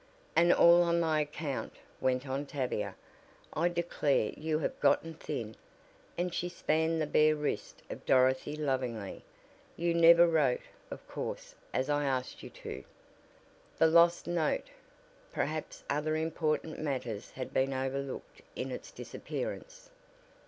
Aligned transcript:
"And 0.35 0.51
all 0.51 0.81
on 0.81 0.99
my 0.99 1.21
account," 1.21 1.73
went 1.99 2.27
on 2.27 2.47
Tavia. 2.47 2.95
"I 3.53 3.69
declare 3.69 4.33
you 4.35 4.57
have 4.57 4.79
gotten 4.79 5.13
thin," 5.13 5.55
and 6.17 6.33
she 6.33 6.49
spanned 6.49 6.99
the 6.99 7.05
bare 7.05 7.35
wrist 7.35 7.83
of 7.87 8.03
Dorothy 8.07 8.55
lovingly. 8.55 9.23
"You 9.77 9.93
never 9.93 10.25
wrote, 10.25 10.61
of 10.89 11.07
course, 11.07 11.53
as 11.71 11.87
I 11.87 12.05
asked 12.05 12.41
you 12.41 12.49
to." 12.49 12.83
The 13.77 13.85
lost 13.85 14.25
note! 14.25 14.71
Perhaps 15.31 15.83
other 15.87 16.15
important 16.15 16.79
matters 16.79 17.29
had 17.29 17.53
been 17.53 17.71
overlooked 17.71 18.41
in 18.55 18.71
its 18.71 18.89
disappearance. 18.91 19.91